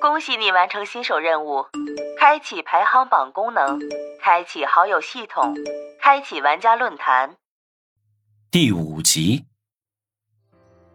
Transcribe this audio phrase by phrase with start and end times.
[0.00, 1.66] 恭喜你完成新手任务，
[2.18, 3.78] 开启排行榜功能，
[4.18, 5.54] 开启好友系统，
[6.00, 7.36] 开启玩家论坛。
[8.50, 9.44] 第五集，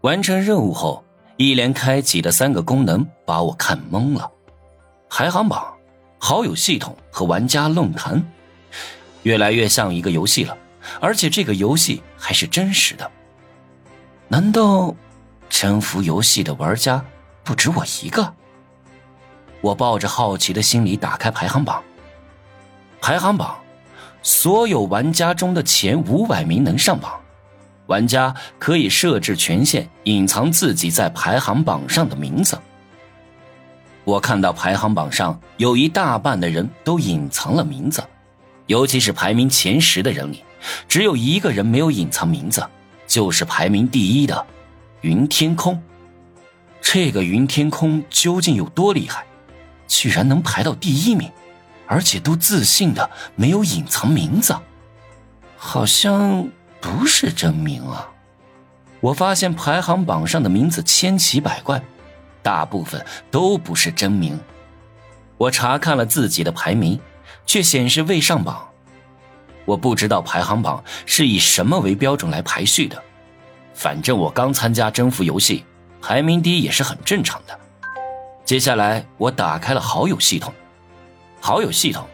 [0.00, 1.04] 完成任务后，
[1.36, 4.32] 一连开启的三个功能把我看懵了：
[5.10, 5.76] 排行榜、
[6.18, 8.26] 好友系统和玩家论坛，
[9.24, 10.56] 越来越像一个游戏了，
[11.02, 13.10] 而且这个游戏还是真实的。
[14.28, 14.96] 难道
[15.50, 17.04] 征服游戏的玩家
[17.44, 18.34] 不止我一个？
[19.60, 21.82] 我抱着好奇的心理打开排行榜。
[23.00, 23.56] 排行榜，
[24.22, 27.12] 所有玩家中的前五百名能上榜。
[27.86, 32.58] 玩家可以设置权限，隐藏自己在排行榜上的名字。
[34.02, 38.02] 我看到排行榜上有一大半的人都隐藏了名字，
[38.66, 40.42] 尤其是排名前十的人里，
[40.88, 42.64] 只有一个人没有隐藏名字，
[43.06, 44.46] 就是排名第一的
[45.02, 45.80] 云天空。
[46.80, 49.24] 这个云天空究竟有多厉害，
[49.86, 51.30] 居然能排到第一名，
[51.86, 54.56] 而且都自信的没有隐藏名字，
[55.56, 56.48] 好像。
[56.78, 58.06] 不是真名啊！
[59.00, 61.82] 我发现排行榜上的名字千奇百怪，
[62.42, 64.38] 大部分都不是真名。
[65.36, 67.00] 我查看了自己的排名，
[67.44, 68.68] 却显示未上榜。
[69.64, 73.02] 我不知道排行榜是以什么为标准来排序的，
[73.74, 75.64] 反正我刚参加征服游戏，
[76.00, 77.58] 排名低也是很正常的。
[78.46, 80.54] 接下来，我打开了好友系统。
[81.40, 82.06] 好友系统，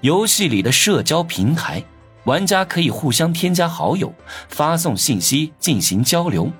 [0.00, 1.82] 游戏里的社交平台。
[2.22, 4.12] 玩家可以互相添加好友，
[4.48, 6.50] 发送信息进行交流。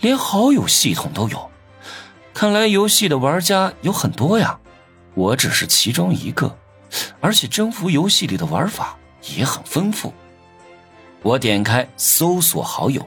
[0.00, 1.50] 连好友系统都有，
[2.32, 4.58] 看来游戏的玩家有很多呀。
[5.14, 6.56] 我只是其中一个，
[7.20, 8.96] 而且征服游戏里的玩法
[9.36, 10.12] 也很丰富。
[11.22, 13.06] 我点开搜索好友，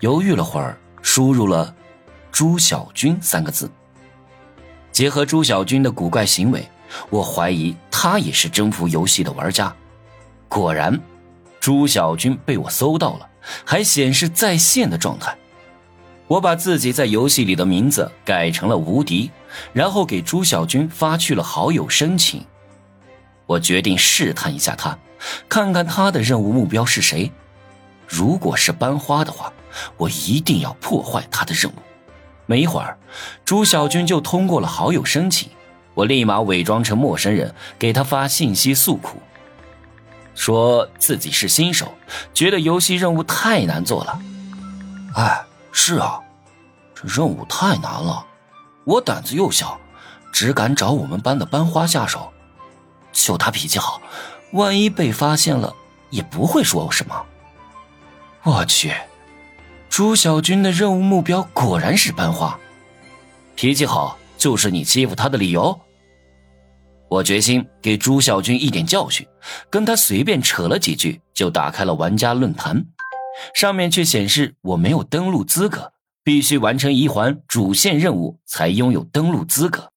[0.00, 1.74] 犹豫了会儿，输入了
[2.34, 3.70] “朱小军”三个字。
[4.90, 6.68] 结合朱小军的古怪行为，
[7.08, 9.72] 我怀疑他也是征服游戏的玩家。
[10.48, 11.00] 果然，
[11.60, 13.28] 朱小军被我搜到了，
[13.64, 15.32] 还显示在线的状态。
[16.26, 19.30] 我把自己在游戏里的名字改成了无敌，
[19.72, 22.44] 然后给朱小军发去了好友申请。
[23.46, 24.98] 我决定试探一下他，
[25.48, 27.30] 看看他的任务目标是谁。
[28.08, 29.52] 如果是班花的话，
[29.96, 31.74] 我一定要破坏他的任务。
[32.46, 32.98] 没一会儿，
[33.44, 35.48] 朱小军就通过了好友申请。
[35.94, 39.22] 我立马伪装成陌生人，给他发信息诉苦。
[40.34, 41.94] 说自己是新手，
[42.34, 44.20] 觉得游戏任务太难做了。
[45.14, 46.18] 哎，是啊，
[46.94, 48.26] 这任务太难了。
[48.82, 49.78] 我胆子又小，
[50.32, 52.32] 只敢找我们班的班花下手。
[53.12, 54.02] 就他脾气好，
[54.52, 55.72] 万一被发现了，
[56.10, 57.24] 也不会说我什么。
[58.42, 58.92] 我去，
[59.96, 62.58] 朱小军的任务目标果然是班花。
[63.54, 65.80] 脾气好就是你欺负他的理由。
[67.08, 69.24] 我决心给朱小军一点教训，
[69.70, 72.84] 跟他随便扯了几句，就打开了玩家论坛，
[73.54, 75.92] 上面却显示我没有登录资格，
[76.24, 79.92] 必须完成一环主线任务才拥有登录资格。